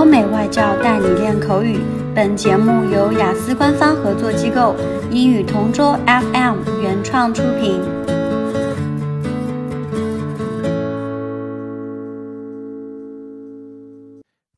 [0.00, 1.78] 欧美外教带你练口语。
[2.14, 4.74] 本节目由雅思官方合作机构
[5.10, 7.80] 英语同桌 FM 原创出品。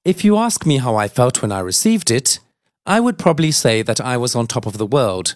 [0.03, 2.39] If you ask me how I felt when I received it,
[2.87, 5.35] I would probably say that I was on top of the world.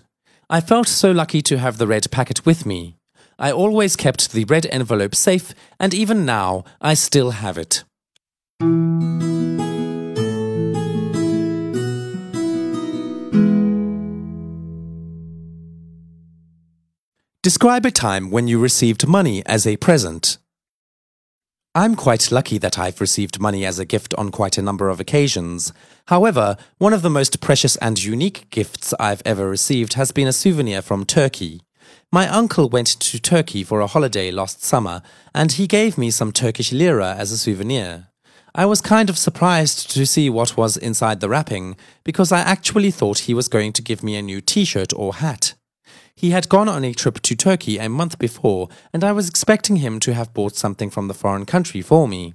[0.49, 2.95] I felt so lucky to have the red packet with me.
[3.37, 7.83] I always kept the red envelope safe, and even now I still have it.
[17.43, 20.37] Describe a time when you received money as a present.
[21.75, 25.01] I'm quite lucky that I've received money as a gift on quite a number of
[25.01, 25.73] occasions.
[26.07, 30.31] However, one of the most precious and unique gifts I've ever received has been a
[30.31, 31.59] souvenir from Turkey.
[32.13, 35.01] My uncle went to Turkey for a holiday last summer,
[35.35, 38.07] and he gave me some Turkish lira as a souvenir.
[38.55, 42.91] I was kind of surprised to see what was inside the wrapping, because I actually
[42.91, 45.55] thought he was going to give me a new t shirt or hat.
[46.15, 49.77] He had gone on a trip to Turkey a month before, and I was expecting
[49.77, 52.33] him to have bought something from the foreign country for me.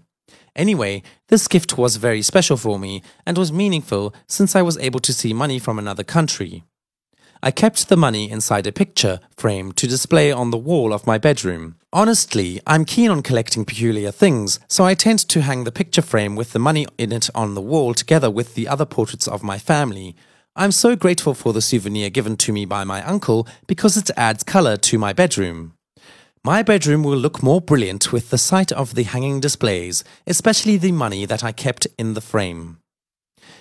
[0.56, 5.00] Anyway, this gift was very special for me and was meaningful since I was able
[5.00, 6.65] to see money from another country.
[7.41, 11.19] I kept the money inside a picture frame to display on the wall of my
[11.19, 11.77] bedroom.
[11.93, 16.34] Honestly, I'm keen on collecting peculiar things, so I tend to hang the picture frame
[16.34, 19.56] with the money in it on the wall together with the other portraits of my
[19.56, 20.16] family.
[20.57, 24.44] I'm so grateful for the souvenir given to me by my uncle because it adds
[24.44, 25.73] color to my bedroom.
[26.44, 30.91] My bedroom will look more brilliant with the sight of the hanging displays, especially the
[30.91, 32.78] money that I kept in the frame.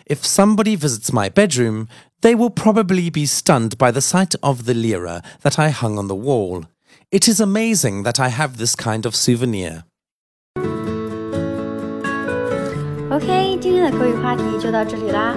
[0.05, 1.89] If somebody visits my bedroom,
[2.23, 6.09] they will probably be stunned by the sight of the lira that I hung on
[6.09, 6.67] the wall.
[7.11, 9.85] It is amazing that I have this kind of souvenir.
[13.11, 15.37] OK，今天的口语话题就到这里啦。